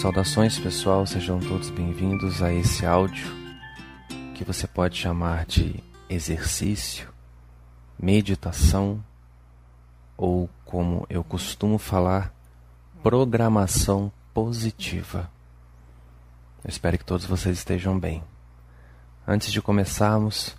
[0.00, 3.28] Saudações pessoal, sejam todos bem-vindos a esse áudio
[4.34, 7.06] que você pode chamar de exercício,
[7.98, 9.04] meditação
[10.16, 12.32] ou, como eu costumo falar,
[13.02, 15.30] programação positiva.
[16.64, 18.24] Eu espero que todos vocês estejam bem.
[19.28, 20.56] Antes de começarmos,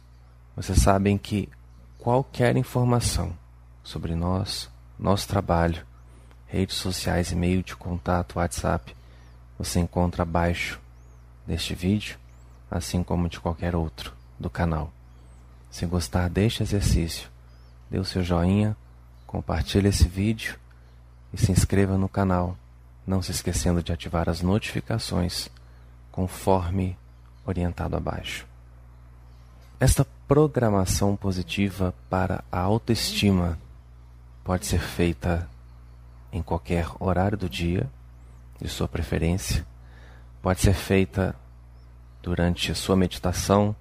[0.56, 1.50] vocês sabem que
[1.98, 3.36] qualquer informação
[3.84, 4.70] sobre nós,
[5.00, 5.84] nosso trabalho,
[6.46, 9.01] redes sociais e meio de contato, WhatsApp,
[9.64, 10.80] você encontra abaixo
[11.46, 12.18] deste vídeo,
[12.70, 14.92] assim como de qualquer outro do canal.
[15.70, 17.30] Se gostar deste exercício,
[17.88, 18.76] dê o seu joinha,
[19.28, 20.58] compartilhe esse vídeo
[21.32, 22.58] e se inscreva no canal,
[23.06, 25.48] não se esquecendo de ativar as notificações
[26.12, 26.98] conforme
[27.46, 28.48] orientado abaixo.
[29.80, 33.60] Esta programação positiva para a autoestima
[34.44, 35.48] pode ser feita
[36.34, 37.88] em qualquer horário do dia,
[38.62, 39.66] de sua preferência.
[40.42, 41.36] Pode ser feita
[42.22, 43.76] durante a sua meditação,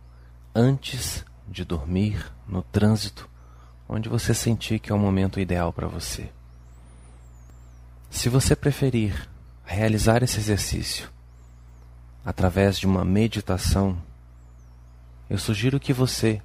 [0.54, 3.28] antes de dormir, no trânsito,
[3.88, 6.30] onde você sentir que é o momento ideal para você.
[8.10, 9.28] Se você preferir
[9.64, 11.08] realizar esse exercício
[12.24, 13.96] através de uma meditação,
[15.28, 16.42] eu sugiro que você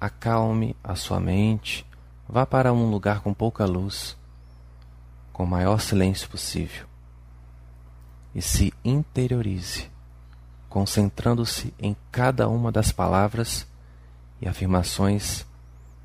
[0.00, 1.86] acalme a sua mente,
[2.28, 4.16] vá para um lugar com pouca luz
[5.32, 6.86] com o maior silêncio possível
[8.36, 9.88] e se interiorize,
[10.68, 13.66] concentrando-se em cada uma das palavras
[14.42, 15.46] e afirmações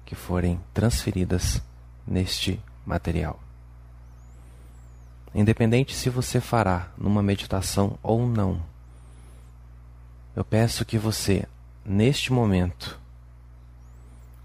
[0.06, 1.62] que forem transferidas
[2.08, 3.38] neste material.
[5.36, 8.64] Independente se você fará numa meditação ou não,
[10.34, 11.46] eu peço que você,
[11.86, 12.98] neste momento,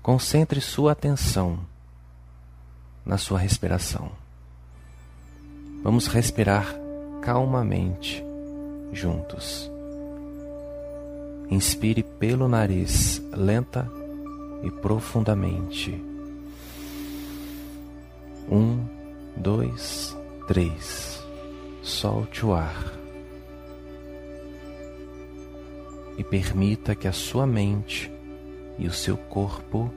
[0.03, 1.61] concentre sua atenção
[3.05, 4.11] na sua respiração.
[5.85, 6.86] Vamos respirar
[7.27, 8.25] calmamente
[8.93, 9.69] juntos.
[11.51, 13.91] Inspire pelo nariz, lenta
[14.63, 16.01] e profundamente.
[18.49, 18.79] Um,
[19.37, 20.17] dois,
[20.47, 21.21] três.
[21.83, 22.93] Solte o ar.
[26.17, 28.09] E permita que a sua mente
[28.79, 29.93] e o seu corpo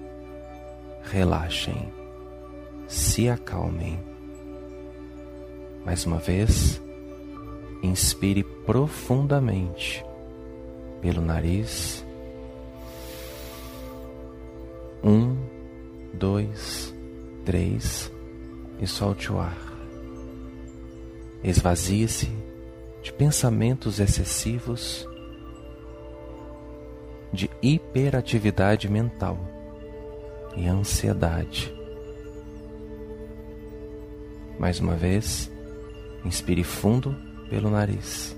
[1.04, 1.94] relaxem,
[2.88, 4.00] se acalmem.
[5.86, 6.82] Mais uma vez,
[7.82, 10.06] inspire profundamente
[11.02, 12.06] pelo nariz.
[15.04, 15.38] Um,
[16.14, 16.94] dois,
[17.46, 18.12] três
[18.80, 19.58] e solte o ar.
[21.44, 22.30] Esvazie-se
[23.02, 25.08] de pensamentos excessivos,
[27.32, 29.38] de hiperatividade mental
[30.58, 31.74] e ansiedade.
[34.60, 35.50] Mais uma vez,
[36.24, 37.16] Inspire fundo
[37.50, 38.36] pelo nariz.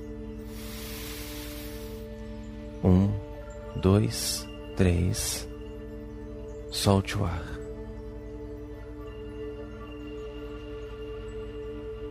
[2.83, 3.09] Um,
[3.75, 5.47] dois, três.
[6.69, 7.45] Solte o ar.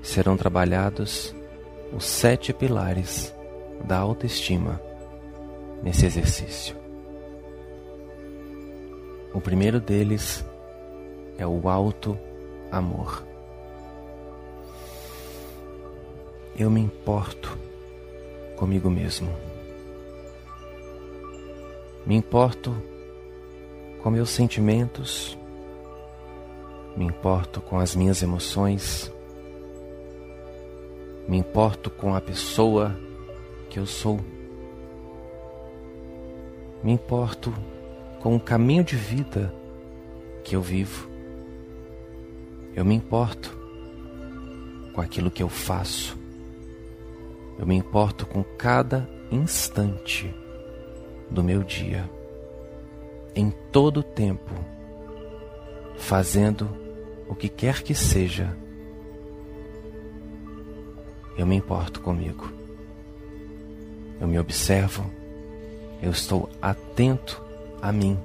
[0.02, 1.34] Serão trabalhados
[1.92, 3.34] os sete pilares
[3.84, 4.80] da autoestima
[5.82, 6.76] nesse exercício.
[9.32, 10.44] O primeiro deles
[11.38, 12.18] é o alto
[12.70, 13.29] amor.
[16.58, 17.58] Eu me importo
[18.56, 19.34] comigo mesmo.
[22.06, 22.74] Me importo
[24.02, 25.38] com meus sentimentos,
[26.96, 29.12] me importo com as minhas emoções,
[31.28, 32.98] me importo com a pessoa
[33.68, 34.20] que eu sou,
[36.82, 37.54] me importo
[38.20, 39.54] com o caminho de vida
[40.42, 41.08] que eu vivo,
[42.74, 43.56] eu me importo
[44.92, 46.18] com aquilo que eu faço,
[47.60, 50.34] eu me importo com cada instante
[51.30, 52.08] do meu dia,
[53.34, 54.50] em todo o tempo,
[55.94, 56.70] fazendo
[57.28, 58.56] o que quer que seja.
[61.36, 62.50] Eu me importo comigo.
[64.18, 65.04] Eu me observo.
[66.00, 67.42] Eu estou atento
[67.82, 68.18] a mim,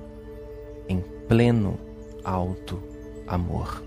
[0.87, 1.77] em pleno
[2.23, 2.81] alto
[3.27, 3.83] amor.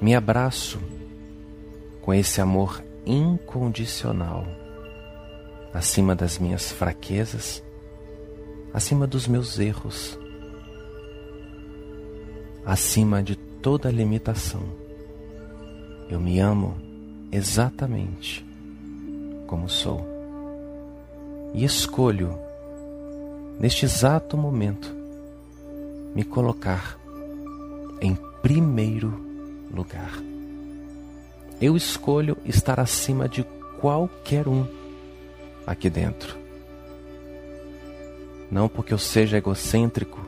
[0.00, 0.80] Me abraço
[2.00, 4.46] com esse amor incondicional,
[5.72, 7.62] acima das minhas fraquezas,
[8.72, 10.18] acima dos meus erros,
[12.64, 14.62] acima de toda limitação.
[16.08, 16.76] Eu me amo
[17.32, 18.44] exatamente
[19.46, 20.14] como sou
[21.54, 22.36] e escolho,
[23.60, 24.92] neste exato momento,
[26.14, 26.98] me colocar
[28.00, 29.14] em primeiro
[29.72, 30.33] lugar.
[31.60, 33.44] Eu escolho estar acima de
[33.80, 34.66] qualquer um
[35.66, 36.36] aqui dentro.
[38.50, 40.20] Não porque eu seja egocêntrico,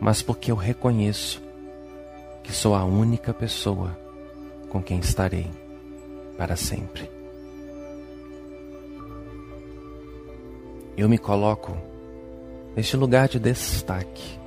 [0.00, 1.42] mas porque eu reconheço
[2.42, 3.96] que sou a única pessoa
[4.68, 5.50] com quem estarei
[6.36, 7.10] para sempre.
[10.96, 11.76] Eu me coloco
[12.74, 14.38] neste lugar de destaque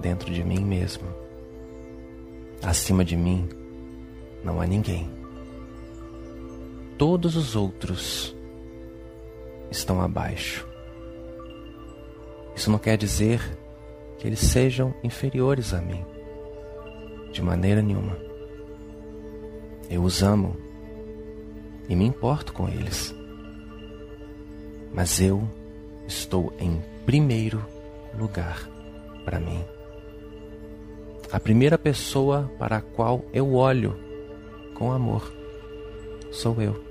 [0.00, 1.06] dentro de mim mesmo.
[2.62, 3.48] Acima de mim
[4.44, 5.10] não há ninguém.
[6.96, 8.36] Todos os outros
[9.70, 10.66] estão abaixo.
[12.54, 13.40] Isso não quer dizer
[14.18, 16.04] que eles sejam inferiores a mim,
[17.32, 18.16] de maneira nenhuma.
[19.88, 20.56] Eu os amo
[21.88, 23.14] e me importo com eles,
[24.92, 25.48] mas eu
[26.06, 27.64] estou em primeiro
[28.18, 28.68] lugar
[29.24, 29.64] para mim.
[31.32, 34.09] A primeira pessoa para a qual eu olho
[34.80, 35.30] com amor
[36.30, 36.82] sou eu.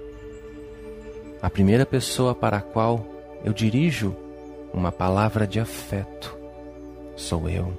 [1.41, 3.03] A primeira pessoa para a qual
[3.43, 4.15] eu dirijo
[4.71, 6.37] uma palavra de afeto
[7.15, 7.73] sou eu.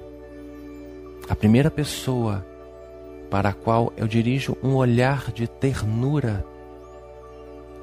[1.29, 2.45] A primeira pessoa
[3.29, 6.45] para a qual eu dirijo um olhar de ternura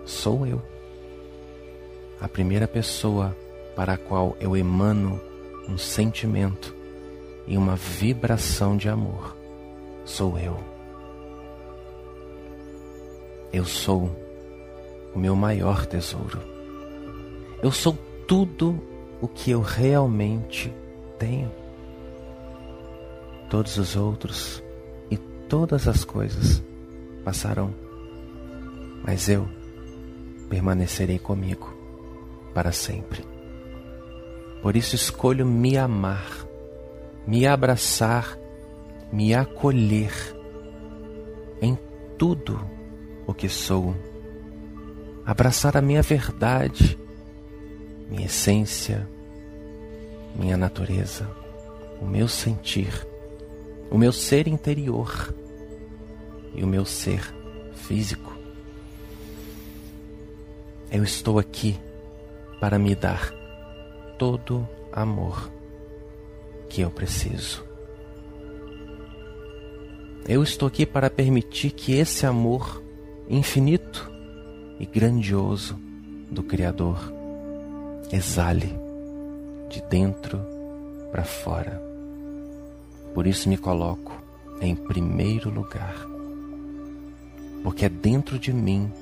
[0.04, 0.60] sou eu.
[2.20, 3.34] A primeira pessoa
[3.74, 5.18] para a qual eu emano
[5.66, 6.76] um sentimento
[7.46, 9.34] e uma vibração de amor
[10.04, 10.77] sou eu.
[13.52, 14.10] Eu sou
[15.14, 16.40] o meu maior tesouro.
[17.62, 17.96] Eu sou
[18.26, 18.80] tudo
[19.20, 20.72] o que eu realmente
[21.18, 21.50] tenho.
[23.50, 24.62] Todos os outros
[25.10, 26.62] e todas as coisas
[27.24, 27.74] passarão,
[29.04, 29.48] mas eu
[30.48, 31.74] permanecerei comigo
[32.52, 33.24] para sempre.
[34.62, 36.48] Por isso escolho me amar
[37.28, 38.38] me abraçar,
[39.12, 40.14] me acolher
[41.60, 41.78] em
[42.16, 42.58] tudo
[43.28, 43.94] o que sou,
[45.22, 46.98] abraçar a minha verdade,
[48.08, 49.06] minha essência,
[50.34, 51.28] minha natureza,
[52.00, 53.06] o meu sentir,
[53.90, 55.34] o meu ser interior
[56.54, 57.20] e o meu ser
[57.74, 58.34] físico.
[60.90, 61.78] Eu estou aqui
[62.58, 63.30] para me dar
[64.18, 65.52] todo amor
[66.70, 67.62] que eu preciso.
[70.26, 72.87] Eu estou aqui para permitir que esse amor
[73.28, 74.10] infinito
[74.78, 75.78] e grandioso
[76.30, 76.98] do Criador
[78.12, 78.74] exale
[79.68, 80.40] de dentro
[81.10, 81.82] para fora.
[83.14, 84.12] Por isso me coloco
[84.60, 85.94] em primeiro lugar,
[87.62, 88.92] porque é dentro de mim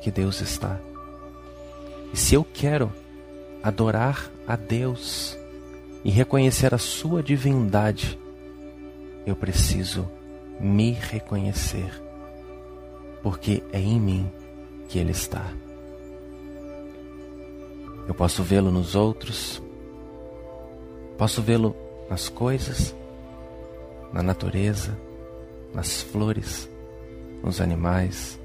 [0.00, 0.80] que Deus está.
[2.12, 2.92] E se eu quero
[3.62, 5.38] adorar a Deus,
[6.04, 8.18] e reconhecer a sua divindade,
[9.24, 10.08] eu preciso
[10.60, 12.02] me reconhecer,
[13.22, 14.30] porque é em mim
[14.88, 15.44] que Ele está.
[18.06, 19.62] Eu posso vê-lo nos outros,
[21.16, 21.74] posso vê-lo
[22.10, 22.94] nas coisas,
[24.12, 24.98] na natureza,
[25.72, 26.68] nas flores,
[27.42, 28.38] nos animais,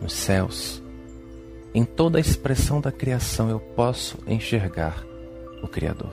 [0.00, 0.82] nos céus.
[1.74, 5.04] Em toda a expressão da criação eu posso enxergar
[5.62, 6.12] o Criador.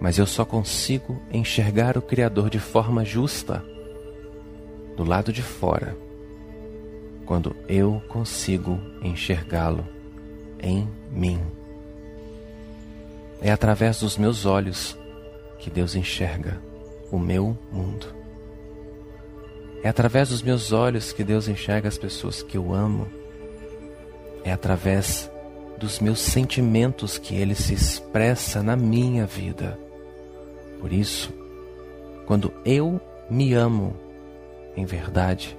[0.00, 3.62] Mas eu só consigo enxergar o Criador de forma justa
[5.00, 5.96] do lado de fora,
[7.24, 9.88] quando eu consigo enxergá-lo
[10.62, 11.40] em mim.
[13.40, 14.94] É através dos meus olhos
[15.58, 16.60] que Deus enxerga
[17.10, 18.08] o meu mundo.
[19.82, 23.08] É através dos meus olhos que Deus enxerga as pessoas que eu amo.
[24.44, 25.30] É através
[25.78, 29.80] dos meus sentimentos que ele se expressa na minha vida.
[30.78, 31.32] Por isso,
[32.26, 34.09] quando eu me amo
[34.80, 35.58] em verdade,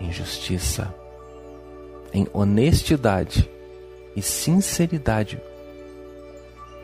[0.00, 0.92] em justiça,
[2.12, 3.48] em honestidade
[4.16, 5.40] e sinceridade,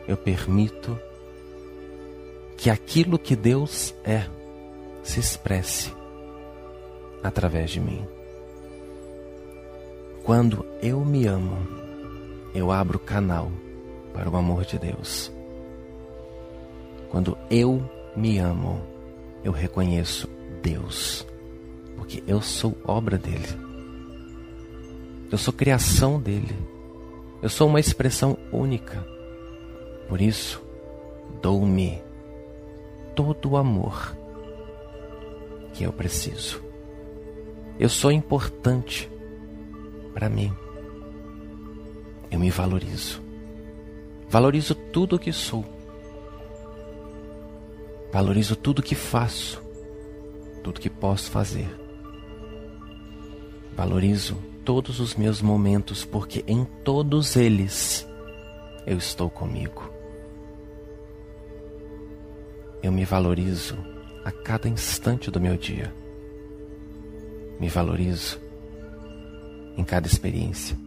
[0.07, 0.97] eu permito
[2.55, 4.25] que aquilo que Deus é
[5.03, 5.93] se expresse
[7.21, 8.07] através de mim.
[10.23, 11.57] Quando eu me amo,
[12.55, 13.51] eu abro canal
[14.13, 15.29] para o amor de Deus.
[17.09, 17.83] Quando eu
[18.15, 18.81] me amo,
[19.43, 20.29] eu reconheço
[20.61, 21.25] Deus,
[21.99, 23.47] porque eu sou obra dele.
[25.29, 26.55] Eu sou criação dele.
[27.41, 29.05] Eu sou uma expressão única.
[30.07, 30.63] Por isso,
[31.41, 32.01] dou-me
[33.15, 34.15] todo o amor
[35.73, 36.63] que eu preciso.
[37.77, 39.09] Eu sou importante
[40.13, 40.51] para mim
[42.31, 43.21] eu me valorizo.
[44.29, 45.65] Valorizo tudo o que sou.
[48.11, 49.61] Valorizo tudo o que faço.
[50.63, 51.78] tudo que posso fazer.
[53.79, 58.05] Valorizo todos os meus momentos, porque em todos eles
[58.85, 59.89] eu estou comigo.
[62.83, 63.77] Eu me valorizo
[64.25, 65.95] a cada instante do meu dia.
[67.57, 68.37] Me valorizo
[69.77, 70.77] em cada experiência,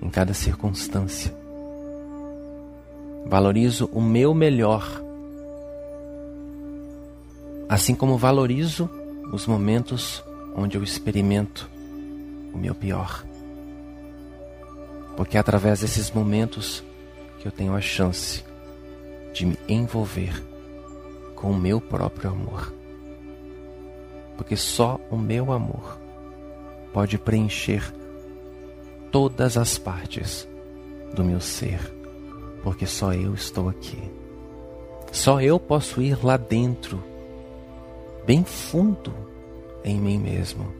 [0.00, 1.34] em cada circunstância.
[3.26, 4.86] Valorizo o meu melhor,
[7.68, 8.88] assim como valorizo
[9.32, 10.22] os momentos
[10.54, 11.73] onde eu experimento
[12.54, 13.24] o meu pior.
[15.16, 16.82] Porque é através desses momentos
[17.38, 18.44] que eu tenho a chance
[19.32, 20.42] de me envolver
[21.34, 22.72] com o meu próprio amor.
[24.36, 25.98] Porque só o meu amor
[26.92, 27.92] pode preencher
[29.10, 30.48] todas as partes
[31.14, 31.78] do meu ser,
[32.62, 33.98] porque só eu estou aqui.
[35.12, 37.02] Só eu posso ir lá dentro,
[38.26, 39.14] bem fundo
[39.84, 40.72] em mim mesmo,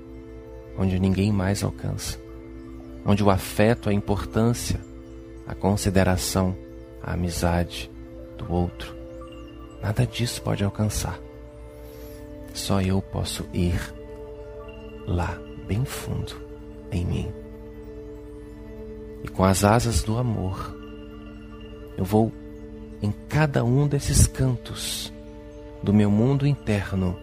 [0.79, 2.19] onde ninguém mais alcança,
[3.05, 4.81] onde o afeto, a importância,
[5.47, 6.57] a consideração,
[7.03, 7.91] a amizade
[8.39, 8.95] do outro,
[9.83, 11.19] nada disso pode alcançar.
[12.53, 13.79] Só eu posso ir
[15.07, 16.35] lá, bem fundo
[16.91, 17.45] em mim
[19.25, 20.77] e com as asas do amor,
[21.97, 22.31] eu vou
[23.01, 25.11] em cada um desses cantos
[25.83, 27.19] do meu mundo interno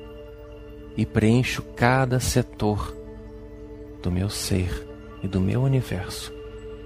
[0.98, 2.98] e preencho cada setor
[4.02, 4.88] do meu ser
[5.22, 6.34] e do meu universo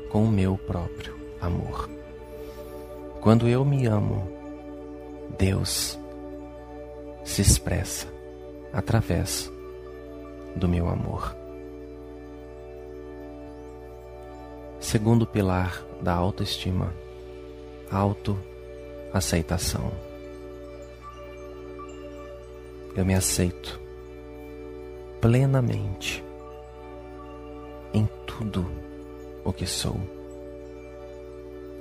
[0.10, 1.89] com o meu próprio amor.
[3.22, 4.29] Quando eu me amo,
[5.38, 6.00] Deus
[7.24, 8.07] se expressa
[8.72, 9.51] através
[10.55, 11.36] do meu amor.
[14.79, 16.93] Segundo pilar da autoestima,
[17.91, 19.91] autoaceitação.
[22.95, 23.81] Eu me aceito
[25.19, 26.25] plenamente
[27.96, 28.70] em tudo
[29.46, 29.98] o que sou.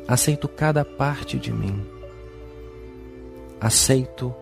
[0.06, 1.85] Aceito cada parte de mim.
[3.61, 4.33] Aceito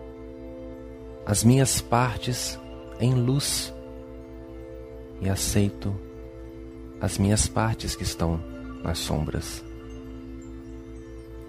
[1.25, 2.59] as minhas partes
[2.99, 3.73] em luz
[5.19, 5.95] e aceito
[7.01, 8.39] as minhas partes que estão
[8.83, 9.63] nas sombras.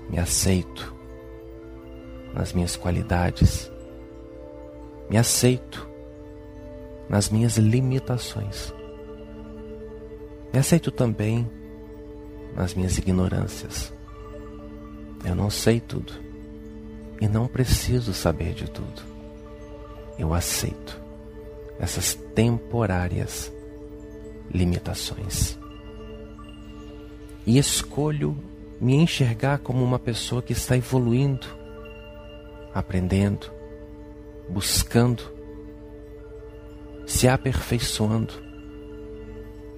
[0.08, 0.94] Me aceito
[2.32, 3.70] nas minhas qualidades.
[5.10, 5.86] Me aceito
[7.10, 8.72] nas minhas limitações.
[10.54, 11.50] Me aceito também
[12.54, 13.92] nas minhas ignorâncias.
[15.24, 16.12] Eu não sei tudo
[17.20, 19.02] e não preciso saber de tudo.
[20.16, 21.02] Eu aceito
[21.76, 23.52] essas temporárias
[24.48, 25.58] limitações
[27.44, 28.38] e escolho
[28.80, 31.48] me enxergar como uma pessoa que está evoluindo,
[32.72, 33.50] aprendendo,
[34.48, 35.24] buscando,
[37.04, 38.43] se aperfeiçoando,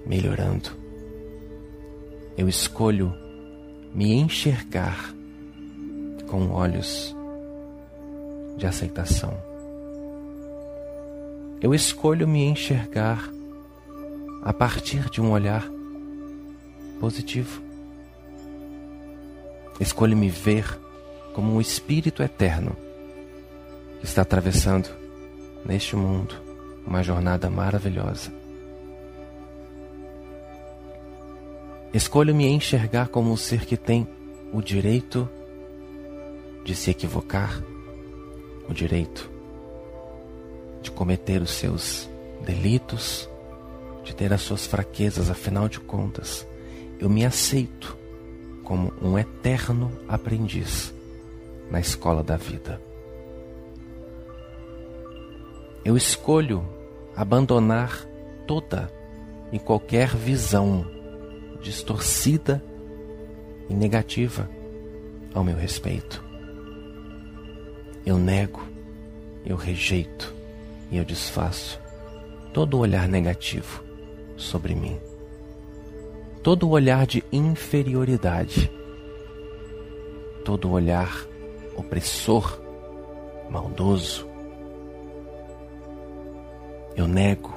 [0.07, 0.71] melhorando.
[2.37, 3.13] Eu escolho
[3.93, 5.13] me enxergar
[6.29, 7.15] com olhos
[8.57, 9.37] de aceitação.
[11.61, 13.31] Eu escolho me enxergar
[14.43, 15.67] a partir de um olhar
[17.01, 17.63] positivo.
[19.81, 20.79] Escolho me ver
[21.35, 22.77] como um espírito eterno
[24.01, 24.89] que está atravessando
[25.65, 26.35] neste mundo
[26.87, 28.46] uma jornada maravilhosa.
[31.97, 34.07] Escolho me enxergar como um ser que tem
[34.53, 35.27] o direito
[36.63, 37.65] de se equivocar,
[38.69, 39.31] o direito
[40.83, 42.07] de cometer os seus
[42.45, 43.27] delitos,
[44.05, 46.47] de ter as suas fraquezas, afinal de contas,
[47.01, 47.97] eu me aceito
[48.63, 50.93] como um eterno aprendiz
[51.71, 52.79] na escola da vida.
[55.83, 56.63] Eu escolho
[57.17, 58.07] abandonar
[58.47, 58.93] toda
[59.51, 60.95] e qualquer visão
[61.57, 62.63] distorcida
[63.69, 64.49] e negativa
[65.35, 66.25] ao meu respeito.
[68.05, 68.63] Eu nego,
[69.45, 70.35] eu rejeito
[70.91, 71.81] e eu desfaço
[72.53, 73.85] todo olhar negativo
[74.37, 74.99] sobre mim
[76.47, 78.71] todo olhar de inferioridade,
[80.45, 81.27] todo olhar
[81.77, 82.61] opressor,
[83.51, 84.29] maldoso.
[86.95, 87.53] Eu nego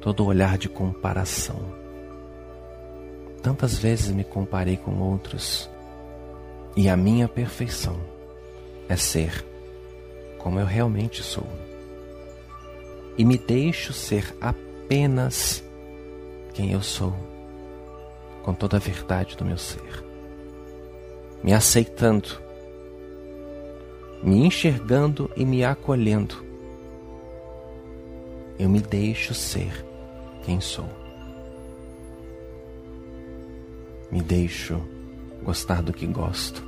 [0.00, 1.58] todo olhar de comparação.
[3.42, 5.70] Tantas vezes me comparei com outros
[6.76, 7.98] e a minha perfeição
[8.88, 9.44] é ser
[10.38, 11.46] como eu realmente sou.
[13.16, 15.62] E me deixo ser apenas
[16.52, 17.14] quem eu sou
[18.42, 20.04] com toda a verdade do meu ser,
[21.42, 22.28] me aceitando,
[24.22, 26.42] me enxergando e me acolhendo,
[28.58, 29.84] eu me deixo ser
[30.42, 30.99] quem sou.
[34.10, 34.80] Me deixo
[35.42, 36.62] gostar do que gosto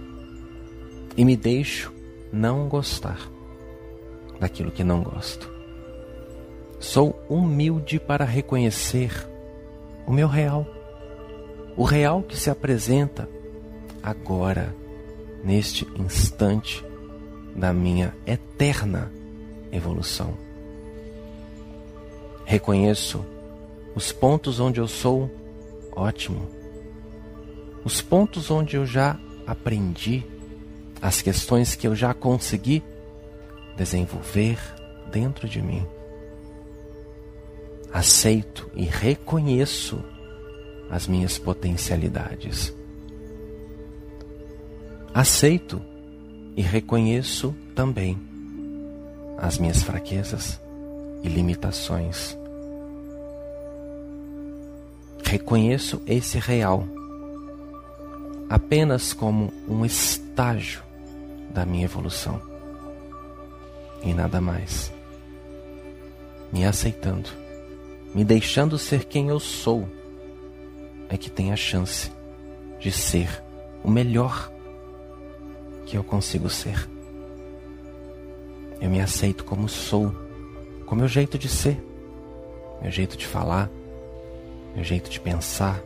[1.16, 1.92] e me deixo
[2.32, 3.18] não gostar
[4.40, 5.50] daquilo que não gosto.
[6.78, 9.28] Sou humilde para reconhecer
[10.06, 10.66] o meu real,
[11.76, 13.28] o real que se apresenta
[14.02, 14.74] agora,
[15.44, 16.84] neste instante
[17.54, 19.12] da minha eterna
[19.70, 20.34] evolução.
[22.44, 23.24] Reconheço
[23.94, 25.30] os pontos onde eu sou
[25.94, 26.48] ótimo,
[27.84, 30.24] os pontos onde eu já aprendi,
[31.00, 32.82] as questões que eu já consegui
[33.76, 34.58] desenvolver
[35.10, 35.86] dentro de mim.
[37.92, 40.02] Aceito e reconheço
[40.88, 42.72] as minhas potencialidades.
[45.12, 45.82] Aceito
[46.56, 48.18] e reconheço também
[49.36, 50.60] as minhas fraquezas
[51.22, 52.38] e limitações.
[55.24, 56.86] Reconheço esse real
[58.52, 60.82] apenas como um estágio
[61.54, 62.38] da minha evolução.
[64.02, 64.92] E nada mais.
[66.52, 67.30] Me aceitando,
[68.14, 69.88] me deixando ser quem eu sou,
[71.08, 72.12] é que tem a chance
[72.78, 73.42] de ser
[73.82, 74.52] o melhor
[75.86, 76.86] que eu consigo ser.
[78.82, 80.14] Eu me aceito como sou,
[80.84, 81.82] com meu jeito de ser,
[82.82, 83.70] meu jeito de falar,
[84.74, 85.82] meu jeito de pensar,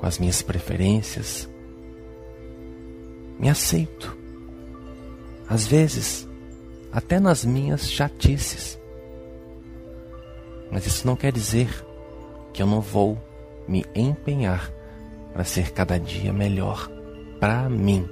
[0.00, 1.47] com as minhas preferências.
[3.38, 4.16] Me aceito.
[5.48, 6.28] Às vezes,
[6.92, 8.78] até nas minhas chatices.
[10.70, 11.68] Mas isso não quer dizer
[12.52, 13.16] que eu não vou
[13.66, 14.72] me empenhar
[15.32, 16.90] para ser cada dia melhor
[17.38, 18.08] para mim.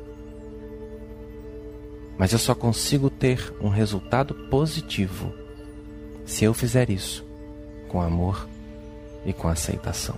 [2.17, 5.35] Mas eu só consigo ter um resultado positivo
[6.25, 7.27] se eu fizer isso
[7.89, 8.49] com amor
[9.25, 10.17] e com aceitação.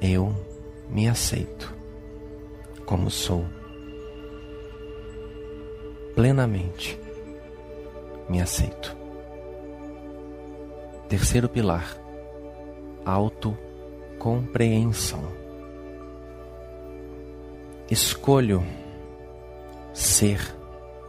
[0.00, 0.34] Eu
[0.90, 1.77] me aceito
[2.88, 3.44] como sou
[6.14, 6.98] plenamente
[8.30, 8.96] me aceito.
[11.06, 11.98] Terceiro pilar:
[13.04, 15.22] autocompreensão.
[17.90, 18.64] Escolho
[19.92, 20.40] ser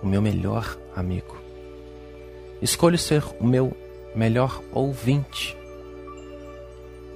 [0.04, 1.38] o meu melhor amigo.
[2.62, 3.72] Escolho ser o meu
[4.14, 5.58] melhor ouvinte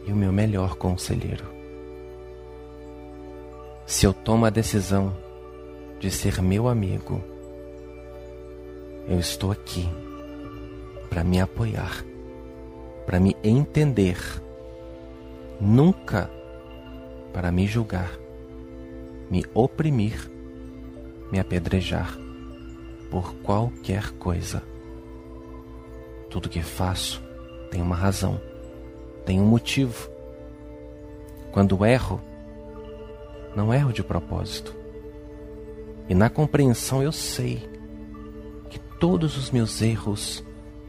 [0.08, 1.52] e o meu melhor conselheiro.
[3.85, 5.13] Se eu tomo a decisão
[5.99, 7.21] de ser meu amigo,
[9.07, 9.89] eu estou aqui
[11.09, 12.03] para me apoiar,
[13.05, 14.17] para me entender,
[15.59, 16.29] nunca
[17.33, 18.17] para me julgar,
[19.29, 20.31] me oprimir,
[21.29, 22.17] me apedrejar
[23.11, 24.63] por qualquer coisa.
[26.29, 27.21] Tudo que faço
[27.69, 28.39] tem uma razão,
[29.25, 30.09] tem um motivo.
[31.51, 32.21] Quando erro,
[33.55, 34.75] não erro de propósito.
[36.09, 37.73] E na compreensão eu sei
[39.03, 40.41] todos os meus erros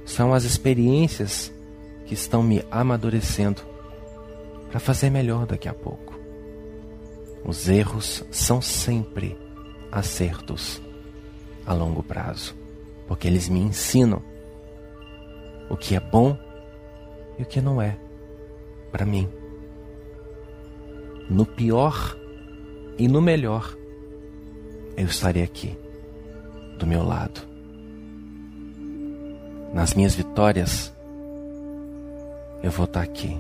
[0.05, 1.53] são as experiências
[2.07, 3.61] que estão me amadurecendo
[4.71, 6.15] para fazer melhor daqui a pouco.
[7.45, 9.37] Os erros são sempre
[9.91, 10.81] acertos
[11.67, 12.55] a longo prazo,
[13.09, 14.23] porque eles me ensinam
[15.69, 16.39] o que é bom
[17.37, 17.99] e o que não é
[18.93, 19.29] para mim.
[21.29, 22.17] No pior
[22.99, 23.77] e no melhor,
[24.97, 25.77] eu estarei aqui,
[26.79, 27.55] do meu lado
[29.75, 30.95] nas minhas vitórias,
[32.63, 33.37] eu vou estar aqui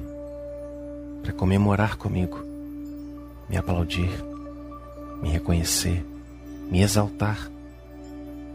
[1.22, 2.44] para comemorar comigo,
[3.48, 4.10] me aplaudir,
[5.22, 6.04] me reconhecer,
[6.68, 7.48] me exaltar,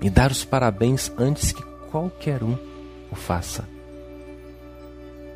[0.01, 2.57] me dar os parabéns antes que qualquer um
[3.09, 3.63] o faça.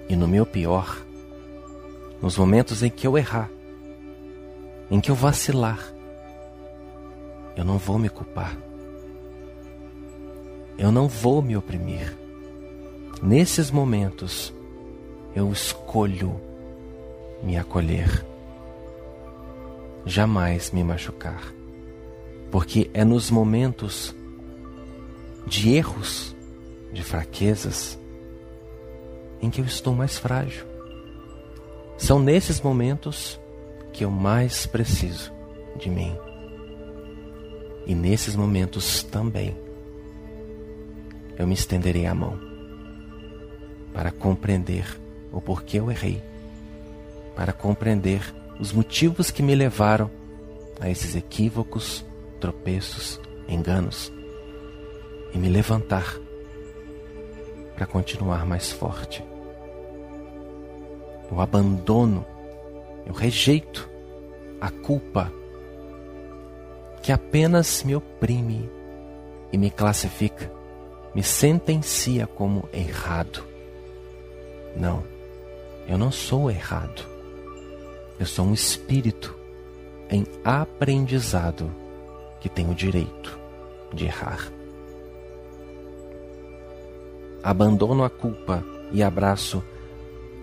[0.09, 1.01] E no meu pior,
[2.21, 3.49] nos momentos em que eu errar,
[4.93, 5.91] em que eu vacilar,
[7.55, 8.55] eu não vou me culpar.
[10.77, 12.15] Eu não vou me oprimir.
[13.19, 14.53] Nesses momentos,
[15.35, 16.39] eu escolho
[17.41, 18.23] me acolher,
[20.05, 21.41] jamais me machucar,
[22.51, 24.15] porque é nos momentos
[25.47, 26.35] de erros,
[26.91, 27.97] de fraquezas,
[29.41, 30.67] em que eu estou mais frágil.
[31.97, 33.41] São nesses momentos
[33.93, 35.31] que eu mais preciso
[35.77, 36.15] de mim.
[37.85, 39.55] E nesses momentos também
[41.37, 42.39] eu me estenderei a mão
[43.93, 44.99] para compreender
[45.31, 46.21] o porquê eu errei,
[47.35, 50.09] para compreender os motivos que me levaram
[50.79, 52.05] a esses equívocos,
[52.39, 54.11] tropeços, enganos
[55.33, 56.17] e me levantar
[57.75, 59.23] para continuar mais forte.
[61.31, 62.25] Eu abandono,
[63.05, 63.89] eu rejeito
[64.59, 65.31] a culpa
[67.01, 68.69] que apenas me oprime
[69.51, 70.51] e me classifica,
[71.13, 73.43] me sentencia como errado.
[74.75, 75.03] Não,
[75.87, 77.05] eu não sou errado.
[78.19, 79.35] Eu sou um espírito
[80.09, 81.69] em aprendizado
[82.39, 83.37] que tem o direito
[83.93, 84.51] de errar.
[87.43, 89.63] Abandono a culpa e abraço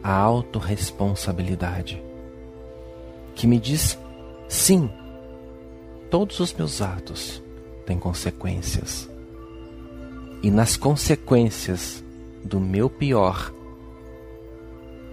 [0.03, 2.03] a autorresponsabilidade,
[3.40, 3.98] que me diz
[4.50, 4.90] sim,
[6.11, 7.42] todos os meus atos
[7.87, 9.09] têm consequências.
[10.42, 12.05] E nas consequências
[12.44, 13.50] do meu pior,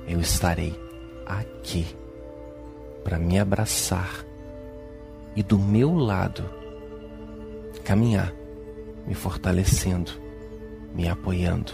[0.06, 0.78] eu estarei
[1.26, 1.88] aqui
[3.02, 4.26] para me abraçar
[5.34, 6.44] e do meu lado
[7.86, 8.34] caminhar,
[9.08, 10.12] me fortalecendo,
[10.94, 11.72] me apoiando,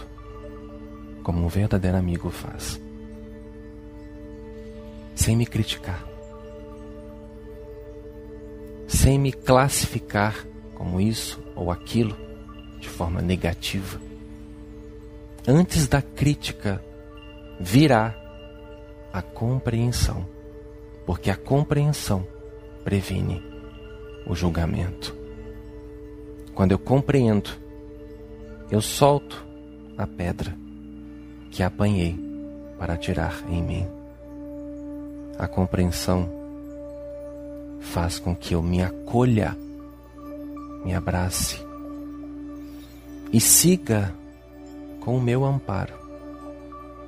[1.24, 2.80] como um verdadeiro amigo faz,
[5.16, 6.13] sem me criticar,
[8.94, 12.16] sem me classificar como isso ou aquilo
[12.78, 14.00] de forma negativa.
[15.46, 16.82] Antes da crítica
[17.58, 18.14] virá
[19.12, 20.26] a compreensão,
[21.04, 22.26] porque a compreensão
[22.84, 23.42] previne
[24.26, 25.14] o julgamento.
[26.54, 27.50] Quando eu compreendo,
[28.70, 29.44] eu solto
[29.98, 30.56] a pedra
[31.50, 32.16] que apanhei
[32.78, 33.86] para tirar em mim.
[35.36, 36.43] A compreensão
[37.84, 39.56] faz com que eu me acolha,
[40.84, 41.64] me abrace
[43.32, 44.14] e siga
[45.00, 45.94] com o meu amparo,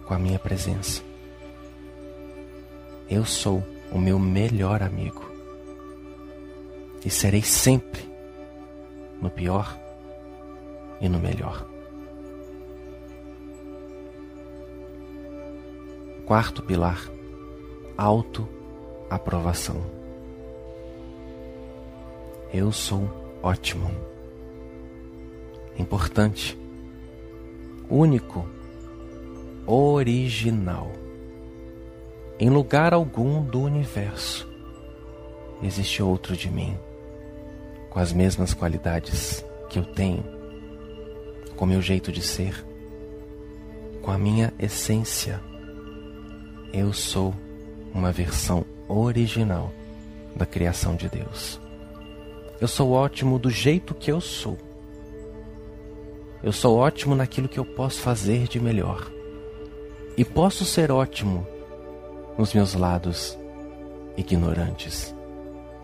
[0.06, 1.02] com a minha presença.
[3.08, 5.24] Eu sou o meu melhor amigo.
[7.04, 8.02] E serei sempre
[9.22, 9.78] no pior
[11.00, 11.64] e no melhor.
[16.26, 16.98] Quarto pilar:
[17.96, 19.95] autoaprovação.
[22.52, 23.08] Eu sou
[23.42, 23.90] ótimo,
[25.78, 26.56] importante,
[27.90, 28.48] único,
[29.66, 30.92] original.
[32.38, 34.48] Em lugar algum do universo
[35.62, 36.76] existe outro de mim,
[37.90, 40.24] com as mesmas qualidades que eu tenho,
[41.56, 42.64] com meu jeito de ser,
[44.02, 45.40] com a minha essência.
[46.72, 47.34] Eu sou
[47.92, 49.72] uma versão original
[50.36, 51.65] da criação de Deus.
[52.58, 54.56] Eu sou ótimo do jeito que eu sou.
[56.42, 59.10] Eu sou ótimo naquilo que eu posso fazer de melhor.
[60.16, 61.46] E posso ser ótimo
[62.38, 63.36] nos meus lados
[64.16, 65.14] ignorantes.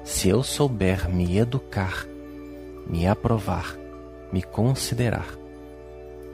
[0.03, 2.07] Se eu souber me educar,
[2.87, 3.77] me aprovar,
[4.33, 5.29] me considerar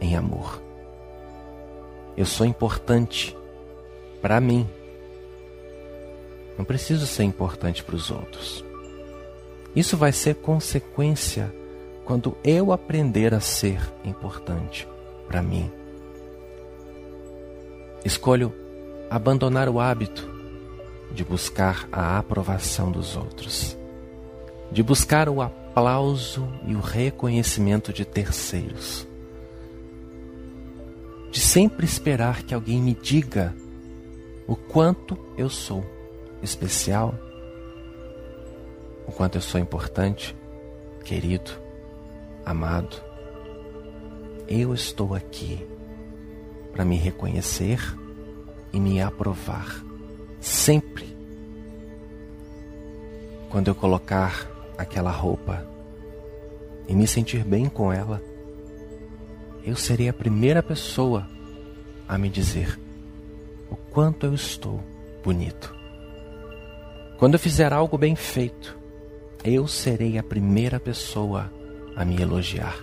[0.01, 0.62] em amor.
[2.16, 3.37] Eu sou importante
[4.22, 4.68] para mim.
[6.57, 8.67] Não preciso ser importante para os outros.
[9.74, 11.52] Isso vai ser consequência
[12.04, 14.88] quando eu aprender a ser importante
[15.26, 15.70] para mim.
[18.04, 18.52] Escolho
[19.11, 20.28] abandonar o hábito
[21.11, 23.76] de buscar a aprovação dos outros,
[24.70, 29.07] de buscar o aplauso e o reconhecimento de terceiros,
[31.31, 33.54] de sempre esperar que alguém me diga
[34.46, 35.85] o quanto eu sou
[36.42, 37.14] especial,
[39.08, 40.36] o quanto eu sou importante,
[41.02, 41.50] querido,
[42.44, 43.02] amado.
[44.46, 45.66] Eu estou aqui
[46.72, 47.80] para me reconhecer
[48.70, 49.82] e me aprovar.
[50.40, 51.16] Sempre.
[53.48, 55.66] Quando eu colocar aquela roupa
[56.86, 58.22] e me sentir bem com ela,
[59.64, 61.26] eu serei a primeira pessoa
[62.06, 62.78] a me dizer
[63.70, 64.82] o quanto eu estou
[65.24, 65.74] bonito.
[67.18, 68.77] Quando eu fizer algo bem feito,
[69.48, 71.50] eu serei a primeira pessoa
[71.96, 72.76] a me elogiar,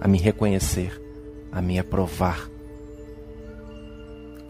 [0.00, 1.00] a me reconhecer,
[1.52, 2.48] a me aprovar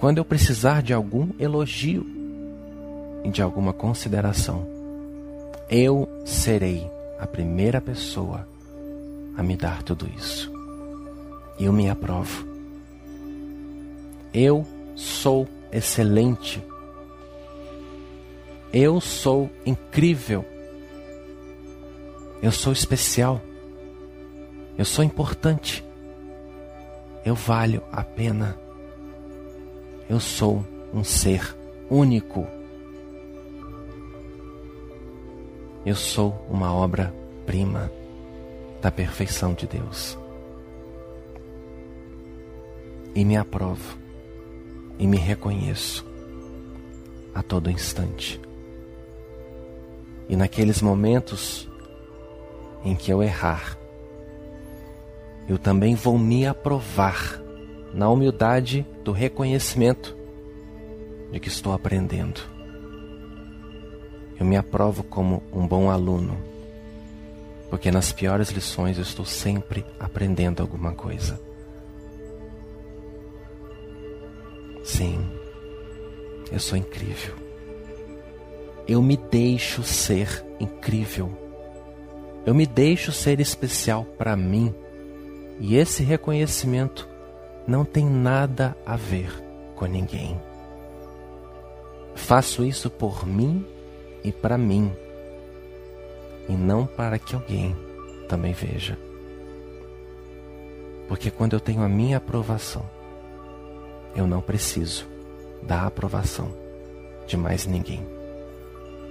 [0.01, 2.07] quando eu precisar de algum elogio
[3.23, 4.67] e de alguma consideração,
[5.69, 8.49] eu serei a primeira pessoa
[9.37, 10.51] a me dar tudo isso.
[11.59, 12.47] Eu me aprovo.
[14.33, 16.63] Eu sou excelente.
[18.73, 20.47] Eu sou incrível.
[22.43, 23.41] Eu sou especial.
[24.77, 25.85] Eu sou importante.
[27.25, 28.59] Eu valho a pena.
[30.09, 31.57] Eu sou um ser
[31.91, 32.47] único.
[35.85, 37.91] Eu sou uma obra-prima
[38.81, 40.19] da perfeição de Deus.
[43.15, 43.99] e me aprovo
[44.99, 46.07] e me reconheço
[47.35, 48.41] a todo instante.
[50.29, 51.69] E naqueles momentos
[52.85, 53.77] em que eu errar,
[55.49, 57.41] eu também vou me aprovar
[57.93, 60.17] na humildade do reconhecimento
[61.33, 62.41] de que estou aprendendo.
[64.39, 66.39] Eu me aprovo como um bom aluno,
[67.69, 71.41] porque nas piores lições eu estou sempre aprendendo alguma coisa.
[74.85, 75.29] Sim,
[76.51, 77.35] eu sou incrível.
[78.87, 81.50] Eu me deixo ser incrível.
[82.45, 84.75] Eu me deixo ser especial para mim.
[85.61, 87.07] E esse reconhecimento
[87.67, 89.31] não tem nada a ver
[89.77, 90.41] com ninguém.
[92.15, 93.65] Faço isso por mim
[94.25, 94.93] e para mim,
[96.49, 97.77] e não para que alguém
[98.29, 98.99] também veja.
[101.09, 102.85] Porque quando eu tenho a minha aprovação,
[104.15, 105.07] eu não preciso
[105.63, 106.53] da aprovação
[107.27, 108.07] de mais ninguém.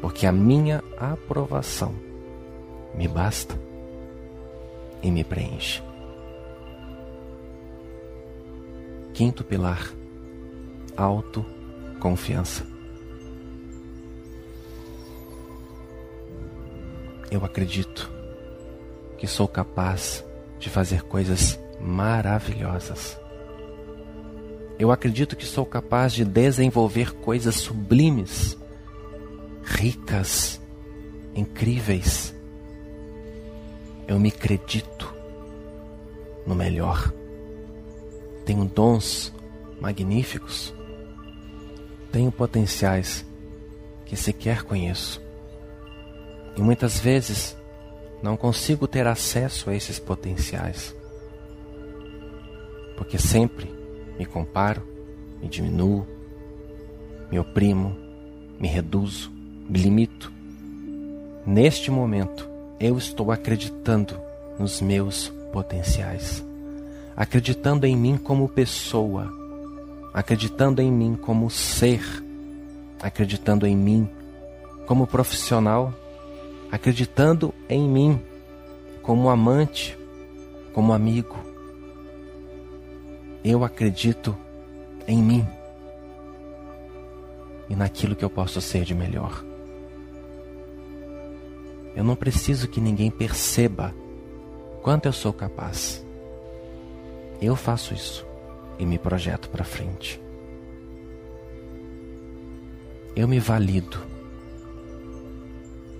[0.01, 1.93] Porque a minha aprovação
[2.93, 3.55] me basta
[5.01, 5.81] e me preenche.
[9.13, 9.91] Quinto pilar:
[10.95, 12.65] autoconfiança.
[17.31, 18.11] Eu acredito
[19.17, 20.25] que sou capaz
[20.57, 23.19] de fazer coisas maravilhosas.
[24.79, 28.57] Eu acredito que sou capaz de desenvolver coisas sublimes,
[29.61, 30.61] ricas,
[31.35, 32.33] incríveis.
[34.09, 35.15] Eu me acredito
[36.45, 37.13] no melhor
[38.49, 39.31] tenho dons
[39.79, 40.73] magníficos,
[42.11, 43.23] tenho potenciais
[44.07, 45.21] que sequer conheço.
[46.57, 47.55] E muitas vezes
[48.23, 50.95] não consigo ter acesso a esses potenciais,
[52.97, 53.71] porque sempre
[54.17, 54.81] me comparo,
[55.39, 56.07] me diminuo,
[57.29, 57.95] me oprimo,
[58.59, 59.31] me reduzo,
[59.69, 60.33] me limito.
[61.45, 62.48] Neste momento,
[62.79, 64.19] eu estou acreditando
[64.57, 66.43] nos meus potenciais
[67.19, 69.29] acreditando em mim como pessoa,
[70.13, 72.01] acreditando em mim como ser,
[72.97, 74.09] acreditando em mim
[74.87, 75.93] como profissional,
[76.71, 78.21] acreditando em mim
[79.01, 79.97] como amante,
[80.71, 81.35] como amigo.
[83.43, 84.33] Eu acredito
[85.05, 85.45] em mim
[87.69, 89.48] e naquilo que eu posso ser de melhor.
[91.95, 93.93] Eu não preciso que ninguém perceba
[94.81, 96.05] quanto eu sou capaz.
[97.41, 98.25] Eu faço isso
[98.77, 100.21] e me projeto para frente.
[103.15, 103.99] Eu me valido.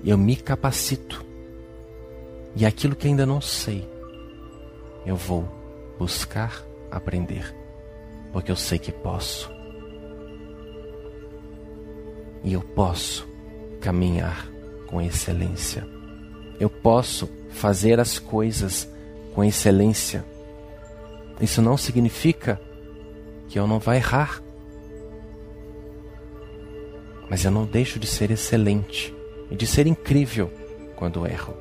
[0.04, 1.26] Eu me capacito.
[2.56, 3.88] E aquilo que ainda não sei,
[5.06, 5.48] eu vou
[5.98, 7.56] buscar aprender,
[8.32, 9.52] porque eu sei que posso.
[12.44, 13.28] E eu posso
[13.82, 14.50] caminhar
[14.90, 15.88] com excelência.
[16.60, 18.90] Eu posso fazer as coisas
[19.34, 20.26] com excelência
[21.42, 22.60] isso não significa
[23.48, 24.42] que eu não vá errar.
[27.30, 29.16] Mas eu não deixo de ser excelente
[29.50, 30.52] e de ser incrível
[30.96, 31.56] quando erro.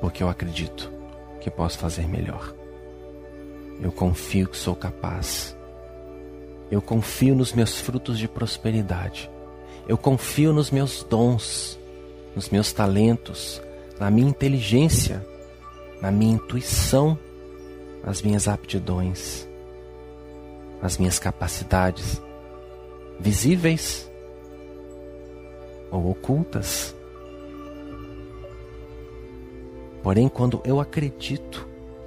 [0.00, 0.92] Porque eu acredito
[1.40, 2.54] que posso fazer melhor.
[3.80, 5.56] Eu confio que sou capaz.
[6.70, 9.30] Eu confio nos meus frutos de prosperidade.
[9.88, 11.78] Eu confio nos meus dons,
[12.36, 13.60] nos meus talentos,
[13.98, 15.26] na minha inteligência
[16.00, 17.18] na minha intuição,
[18.02, 19.48] as minhas aptidões,
[20.80, 22.22] as minhas capacidades,
[23.18, 24.10] visíveis
[25.90, 26.94] ou ocultas.
[30.02, 31.66] Porém, quando eu acredito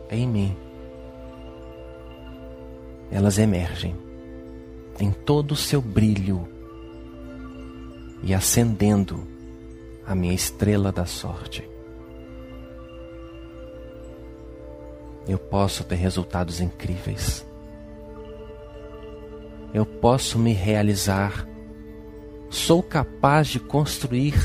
[0.10, 0.56] em mim,
[3.12, 3.96] elas emergem
[5.00, 6.48] em todo o seu brilho
[8.23, 9.27] e acendendo
[10.05, 11.71] a minha estrela da sorte.
[15.27, 17.45] eu posso ter resultados incríveis.
[19.73, 21.47] Eu posso me realizar.
[22.49, 24.36] Sou capaz de construir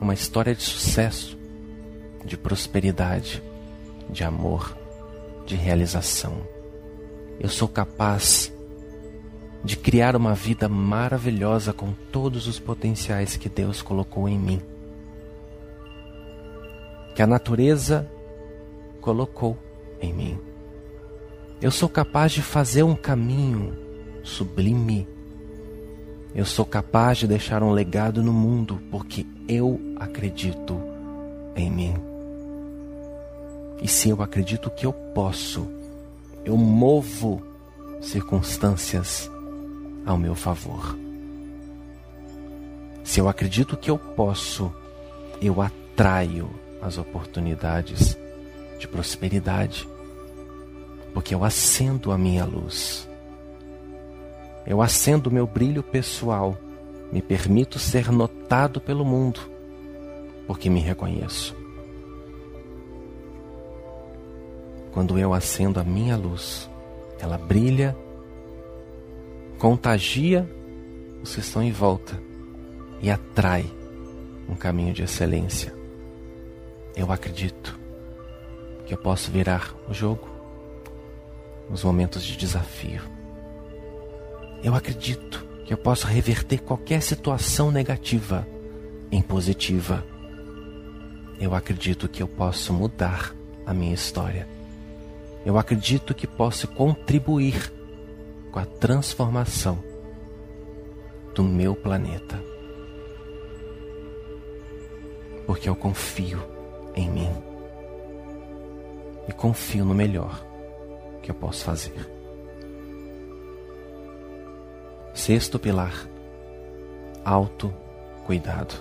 [0.00, 1.38] uma história de sucesso,
[2.24, 3.42] de prosperidade,
[4.10, 4.76] de amor,
[5.46, 6.36] de realização.
[7.38, 8.52] Eu sou capaz
[9.66, 14.62] de criar uma vida maravilhosa com todos os potenciais que Deus colocou em mim.
[17.16, 18.08] Que a natureza
[19.00, 19.58] colocou
[20.00, 20.38] em mim.
[21.60, 23.76] Eu sou capaz de fazer um caminho
[24.22, 25.08] sublime.
[26.32, 30.80] Eu sou capaz de deixar um legado no mundo porque eu acredito
[31.56, 31.94] em mim.
[33.82, 35.66] E se eu acredito que eu posso,
[36.44, 37.42] eu movo
[38.00, 39.28] circunstâncias
[40.06, 40.96] ao meu favor.
[43.02, 44.72] Se eu acredito que eu posso,
[45.42, 46.48] eu atraio
[46.80, 48.16] as oportunidades
[48.78, 49.88] de prosperidade,
[51.12, 53.08] porque eu acendo a minha luz.
[54.66, 56.56] Eu acendo o meu brilho pessoal,
[57.12, 59.40] me permito ser notado pelo mundo,
[60.46, 61.56] porque me reconheço.
[64.92, 66.70] Quando eu acendo a minha luz,
[67.20, 67.96] ela brilha,
[69.58, 70.48] contagia
[71.22, 72.20] os que estão em volta
[73.00, 73.64] e atrai
[74.48, 75.74] um caminho de excelência.
[76.94, 77.78] Eu acredito
[78.86, 80.28] que eu posso virar o jogo
[81.68, 83.02] nos momentos de desafio.
[84.62, 88.46] Eu acredito que eu posso reverter qualquer situação negativa
[89.10, 90.04] em positiva.
[91.40, 93.34] Eu acredito que eu posso mudar
[93.66, 94.48] a minha história.
[95.44, 97.72] Eu acredito que posso contribuir
[98.56, 99.78] com a transformação
[101.34, 102.42] do meu planeta.
[105.46, 106.42] Porque eu confio
[106.94, 107.30] em mim
[109.28, 110.42] e confio no melhor
[111.22, 112.10] que eu posso fazer.
[115.12, 116.08] Sexto pilar:
[117.26, 118.74] autocuidado.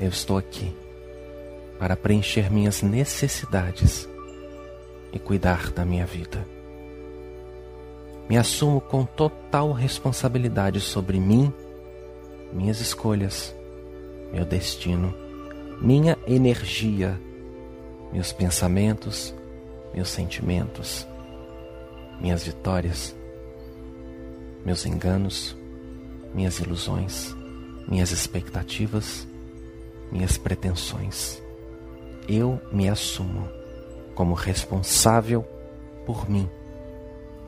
[0.00, 0.74] Eu estou aqui
[1.78, 4.08] para preencher minhas necessidades
[5.12, 6.61] e cuidar da minha vida.
[8.32, 11.52] Me assumo com total responsabilidade sobre mim,
[12.50, 13.54] minhas escolhas,
[14.32, 15.14] meu destino,
[15.82, 17.20] minha energia
[18.10, 19.34] meus pensamentos,
[19.92, 21.06] meus sentimentos,
[22.22, 23.14] minhas vitórias,
[24.64, 25.54] meus enganos,
[26.34, 27.36] minhas ilusões,
[27.86, 29.28] minhas expectativas,
[30.10, 31.42] minhas pretensões.
[32.26, 33.46] Eu me assumo
[34.14, 35.42] como responsável
[36.06, 36.48] por mim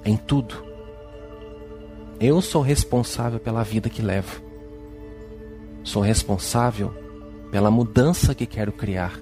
[0.04, 0.63] em tudo.
[2.26, 4.40] Eu sou responsável pela vida que levo.
[5.82, 6.90] Sou responsável
[7.50, 9.20] pela mudança que quero criar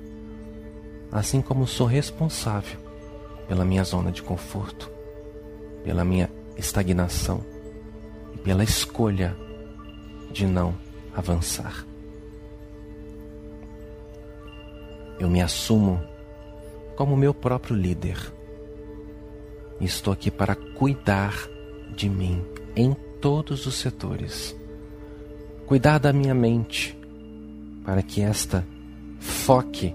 [1.11, 2.79] assim como sou responsável
[3.49, 4.89] pela minha zona de conforto,
[5.83, 7.45] pela minha estagnação
[8.33, 9.37] e pela escolha
[10.31, 10.75] de não
[11.13, 11.85] avançar.
[15.19, 16.01] Eu me assumo
[16.97, 18.17] como meu próprio líder.
[19.81, 21.35] Estou aqui para cuidar
[21.97, 24.57] de mim em todos os setores.
[25.67, 26.99] Cuidar da minha mente
[27.85, 28.65] para que esta
[29.19, 29.95] foque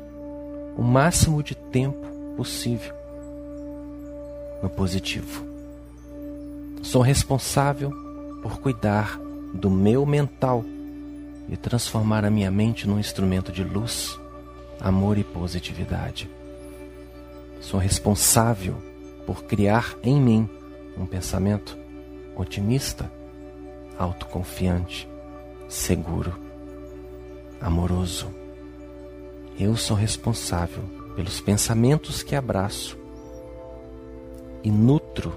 [0.77, 2.93] o máximo de tempo possível
[4.61, 5.45] no positivo.
[6.81, 7.91] Sou responsável
[8.41, 9.19] por cuidar
[9.53, 10.63] do meu mental
[11.49, 14.19] e transformar a minha mente num instrumento de luz,
[14.79, 16.29] amor e positividade.
[17.61, 18.75] Sou responsável
[19.25, 20.49] por criar em mim
[20.97, 21.77] um pensamento
[22.41, 23.11] otimista,
[23.97, 25.09] autoconfiante,
[25.67, 26.33] seguro,
[27.59, 28.37] amoroso
[29.59, 30.83] eu sou responsável
[31.15, 32.95] pelos pensamentos que abraço
[34.63, 35.33] e nutro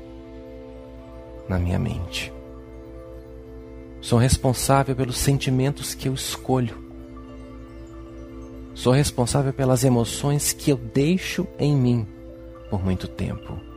[1.48, 2.30] na minha mente.
[3.98, 6.76] Sou responsável pelos sentimentos que eu escolho.
[8.74, 12.06] Sou responsável pelas emoções que eu deixo em mim
[12.68, 13.69] por muito tempo.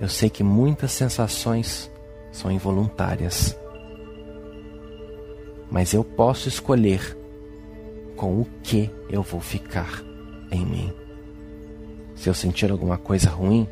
[0.00, 1.90] Eu sei que muitas sensações
[2.30, 3.56] são involuntárias,
[5.70, 7.16] mas eu posso escolher
[8.14, 10.02] com o que eu vou ficar
[10.50, 10.92] em mim.
[12.14, 13.66] Se eu sentir alguma coisa ruim,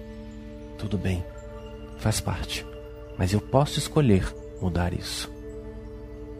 [0.78, 1.22] tudo bem,
[1.98, 2.66] faz parte,
[3.18, 5.30] mas eu posso escolher mudar isso.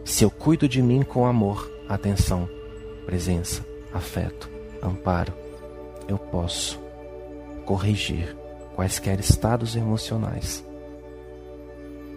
[0.03, 2.49] Se eu cuido de mim com amor, atenção,
[3.05, 4.49] presença, afeto,
[4.81, 5.33] amparo,
[6.07, 6.79] eu posso
[7.65, 8.35] corrigir
[8.75, 10.63] quaisquer estados emocionais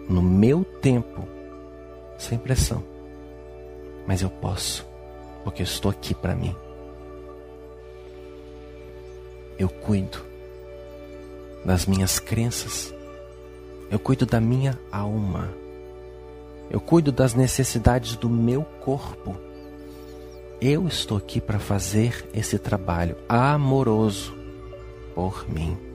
[0.09, 1.27] no meu tempo,
[2.17, 2.83] sem pressão,
[4.07, 4.89] mas eu posso
[5.43, 6.55] porque eu estou aqui para mim.
[9.57, 10.19] Eu cuido
[11.65, 12.93] das minhas crenças,
[13.89, 15.49] eu cuido da minha alma,
[16.69, 19.35] eu cuido das necessidades do meu corpo.
[20.61, 24.37] Eu estou aqui para fazer esse trabalho amoroso
[25.15, 25.88] por mim.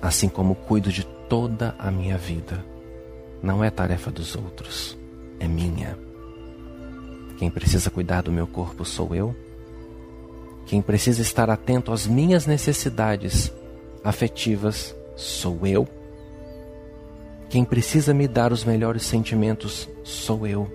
[0.00, 2.64] Assim como cuido de toda a minha vida.
[3.42, 4.96] Não é tarefa dos outros,
[5.38, 5.98] é minha.
[7.38, 9.34] Quem precisa cuidar do meu corpo sou eu.
[10.64, 13.52] Quem precisa estar atento às minhas necessidades
[14.02, 15.86] afetivas sou eu.
[17.48, 20.70] Quem precisa me dar os melhores sentimentos sou eu.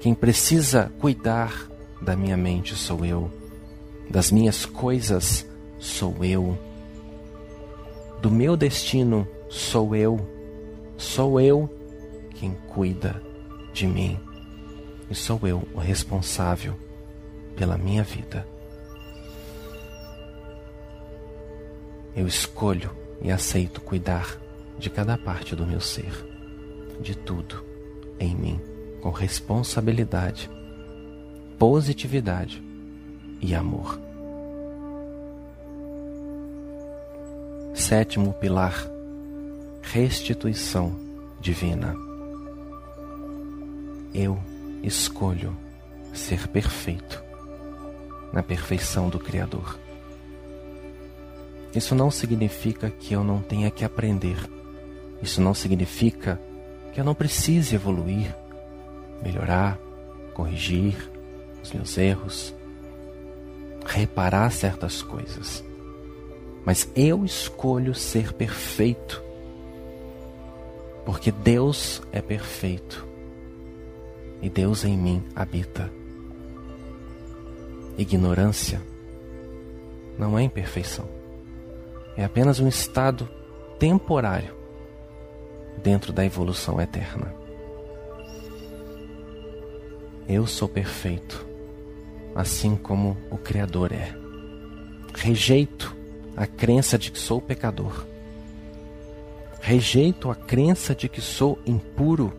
[0.00, 1.68] Quem precisa cuidar
[2.00, 3.30] da minha mente sou eu.
[4.08, 5.44] Das minhas coisas
[5.78, 6.56] sou eu.
[8.20, 10.18] Do meu destino sou eu.
[10.96, 11.68] Sou eu
[12.34, 13.22] quem cuida
[13.72, 14.18] de mim.
[15.10, 16.74] E sou eu o responsável
[17.56, 18.46] pela minha vida.
[22.14, 22.90] Eu escolho
[23.22, 24.36] e aceito cuidar
[24.78, 26.12] de cada parte do meu ser,
[27.00, 27.64] de tudo
[28.18, 28.60] em mim,
[29.00, 30.50] com responsabilidade,
[31.58, 32.62] positividade
[33.40, 34.07] e amor.
[37.74, 38.88] Sétimo pilar:
[39.82, 40.96] restituição
[41.40, 41.94] divina.
[44.12, 44.38] Eu
[44.82, 45.56] escolho
[46.12, 47.22] ser perfeito
[48.32, 49.78] na perfeição do Criador.
[51.74, 54.38] Isso não significa que eu não tenha que aprender.
[55.22, 56.40] Isso não significa
[56.92, 58.34] que eu não precise evoluir,
[59.22, 59.78] melhorar,
[60.32, 60.96] corrigir
[61.62, 62.54] os meus erros,
[63.84, 65.64] reparar certas coisas.
[66.64, 69.22] Mas eu escolho ser perfeito,
[71.04, 73.06] porque Deus é perfeito
[74.42, 75.90] e Deus em mim habita.
[77.96, 78.80] Ignorância
[80.18, 81.08] não é imperfeição,
[82.16, 83.28] é apenas um estado
[83.78, 84.54] temporário
[85.82, 87.34] dentro da evolução eterna.
[90.28, 91.46] Eu sou perfeito,
[92.34, 94.14] assim como o Criador é.
[95.14, 95.96] Rejeito
[96.38, 98.06] a crença de que sou pecador.
[99.60, 102.32] Rejeito a crença de que sou impuro.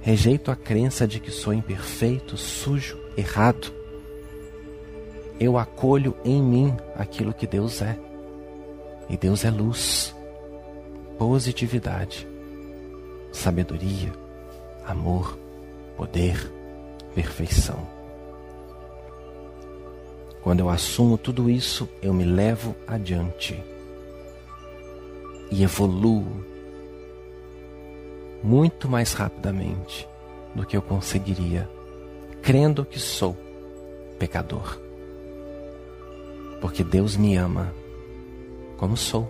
[0.00, 3.70] Rejeito a crença de que sou imperfeito, sujo, errado.
[5.38, 7.98] Eu acolho em mim aquilo que Deus é.
[9.10, 10.14] E Deus é luz,
[11.18, 12.26] positividade,
[13.30, 14.14] sabedoria,
[14.86, 15.38] amor,
[15.94, 16.50] poder,
[17.14, 17.93] perfeição.
[20.44, 23.64] Quando eu assumo tudo isso, eu me levo adiante
[25.50, 26.44] e evoluo
[28.42, 30.06] muito mais rapidamente
[30.54, 31.66] do que eu conseguiria,
[32.42, 33.34] crendo que sou
[34.18, 34.78] pecador.
[36.60, 37.72] Porque Deus me ama
[38.76, 39.26] como sou.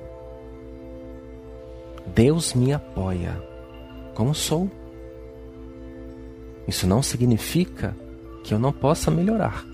[2.12, 3.40] Deus me apoia
[4.16, 4.68] como sou.
[6.66, 7.96] Isso não significa
[8.42, 9.73] que eu não possa melhorar.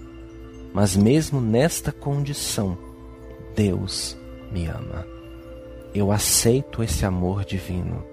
[0.73, 2.79] Mas mesmo nesta condição,
[3.55, 4.17] Deus
[4.53, 5.07] me ama.
[5.93, 8.05] Eu aceito esse amor divino.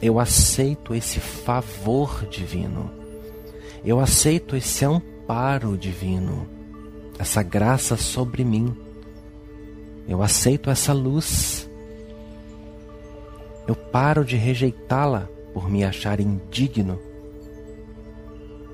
[0.00, 2.90] Eu aceito esse favor divino.
[3.84, 6.46] Eu aceito esse amparo divino,
[7.18, 8.74] essa graça sobre mim.
[10.08, 11.68] Eu aceito essa luz.
[13.66, 16.98] Eu paro de rejeitá-la por me achar indigno,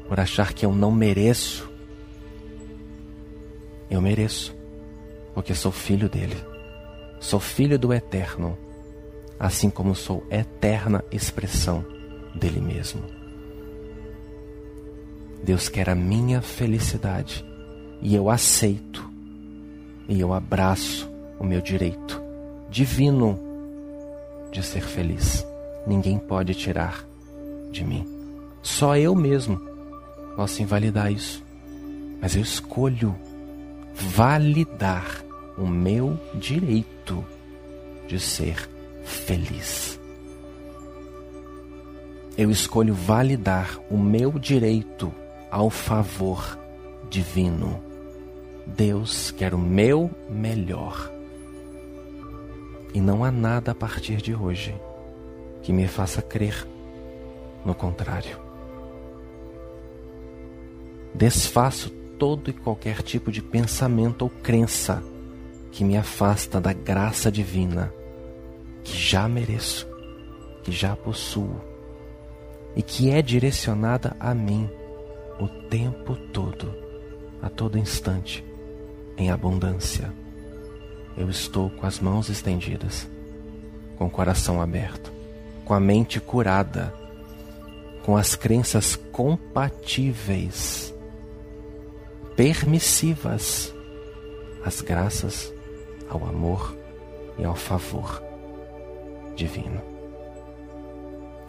[0.08, 1.75] por achar que eu não mereço
[3.90, 4.54] eu mereço,
[5.34, 6.36] porque sou filho dele.
[7.20, 8.56] Sou filho do Eterno,
[9.38, 11.84] assim como sou eterna expressão
[12.34, 13.02] dele mesmo.
[15.42, 17.44] Deus quer a minha felicidade
[18.02, 19.08] e eu aceito
[20.08, 22.26] e eu abraço o meu direito
[22.70, 23.38] divino
[24.50, 25.46] de ser feliz.
[25.86, 27.06] Ninguém pode tirar
[27.70, 28.06] de mim.
[28.62, 29.60] Só eu mesmo
[30.34, 31.44] posso invalidar isso.
[32.20, 33.14] Mas eu escolho
[33.96, 35.24] validar
[35.56, 37.24] o meu direito
[38.06, 38.68] de ser
[39.02, 39.98] feliz.
[42.36, 45.12] Eu escolho validar o meu direito
[45.50, 46.58] ao favor
[47.08, 47.82] divino.
[48.66, 51.10] Deus quer o meu melhor.
[52.92, 54.74] E não há nada a partir de hoje
[55.62, 56.66] que me faça crer
[57.64, 58.38] no contrário.
[61.14, 65.02] Desfaço todo e qualquer tipo de pensamento ou crença
[65.70, 67.92] que me afasta da graça divina
[68.82, 69.86] que já mereço,
[70.62, 71.60] que já possuo
[72.74, 74.68] e que é direcionada a mim
[75.38, 76.74] o tempo todo,
[77.42, 78.44] a todo instante,
[79.16, 80.12] em abundância.
[81.16, 83.08] Eu estou com as mãos estendidas,
[83.98, 85.12] com o coração aberto,
[85.64, 86.94] com a mente curada,
[88.02, 90.95] com as crenças compatíveis
[92.36, 93.74] permissivas
[94.62, 95.52] às graças,
[96.08, 96.76] ao amor
[97.38, 98.22] e ao favor
[99.34, 99.80] divino.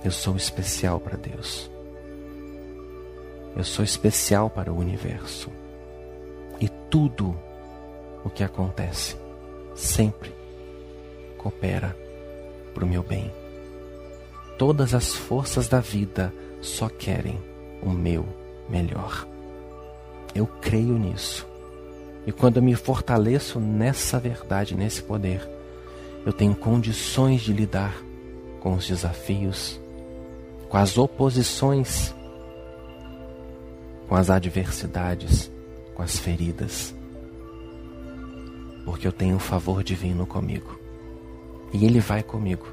[0.03, 1.69] Eu sou especial para Deus.
[3.55, 5.51] Eu sou especial para o universo.
[6.59, 7.37] E tudo
[8.23, 9.17] o que acontece
[9.75, 10.33] sempre
[11.37, 11.95] coopera
[12.73, 13.31] para o meu bem.
[14.57, 17.39] Todas as forças da vida só querem
[17.81, 18.25] o meu
[18.69, 19.27] melhor.
[20.37, 21.47] Eu creio nisso
[22.27, 25.41] E quando eu me fortaleço nessa verdade, nesse poder,
[26.23, 27.95] eu tenho condições de lidar
[28.59, 29.79] com os desafios,
[30.69, 32.13] com as oposições,
[34.07, 35.49] com as adversidades,
[35.95, 36.93] com as feridas.
[38.85, 40.77] Porque eu tenho um favor divino comigo.
[41.73, 42.67] E Ele vai comigo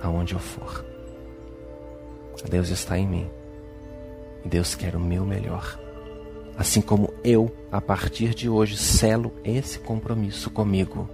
[0.00, 0.84] aonde eu for.
[2.48, 3.30] Deus está em mim.
[4.44, 5.81] E Deus quer o meu melhor.
[6.56, 11.08] Assim como eu, a partir de hoje, selo esse compromisso comigo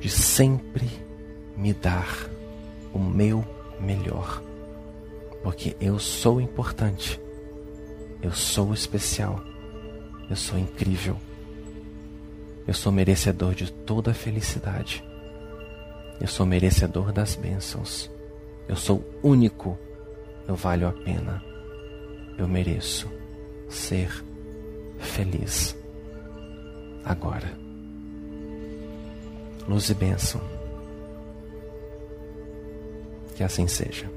[0.00, 0.88] de sempre
[1.56, 2.30] me dar
[2.92, 3.44] o meu
[3.78, 4.42] melhor.
[5.42, 7.20] Porque eu sou importante.
[8.22, 9.42] Eu sou especial.
[10.28, 11.16] Eu sou incrível.
[12.66, 15.04] Eu sou merecedor de toda a felicidade.
[16.20, 18.10] Eu sou merecedor das bênçãos.
[18.68, 19.78] Eu sou único.
[20.46, 21.49] Eu valho a pena.
[22.38, 23.08] Eu mereço
[23.68, 24.10] ser
[24.98, 25.76] feliz
[27.04, 27.58] agora.
[29.68, 30.40] Luz e bênção.
[33.36, 34.10] Que assim seja.